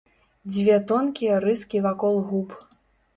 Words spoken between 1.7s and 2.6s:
вакол губ.